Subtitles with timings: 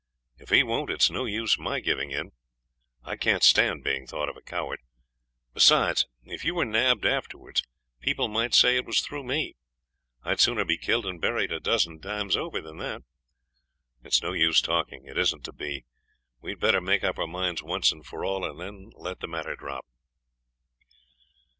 [0.39, 2.31] 'If he won't it's no use my giving in.
[3.03, 4.79] I can't stand being thought a coward.
[5.53, 7.61] Besides, if you were nabbed afterwards
[7.99, 9.57] people might say it was through me.
[10.23, 13.03] I'd sooner be killed and buried a dozen times over than that.
[14.03, 15.85] It's no use talking it isn't to be
[16.41, 19.55] we had better make up our minds once for all, and then let the matter
[19.55, 19.85] drop.'